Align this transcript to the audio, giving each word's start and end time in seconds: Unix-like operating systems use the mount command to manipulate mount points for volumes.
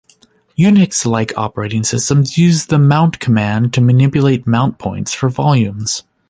Unix-like 0.57 1.31
operating 1.37 1.83
systems 1.83 2.35
use 2.35 2.65
the 2.65 2.79
mount 2.79 3.19
command 3.19 3.71
to 3.75 3.81
manipulate 3.81 4.47
mount 4.47 4.79
points 4.79 5.13
for 5.13 5.29
volumes. 5.29 6.01